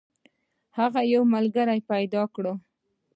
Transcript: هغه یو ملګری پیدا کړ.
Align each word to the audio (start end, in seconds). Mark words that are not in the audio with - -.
هغه 0.77 1.01
یو 1.13 1.23
ملګری 1.33 1.79
پیدا 1.91 2.21
کړ. 2.33 2.45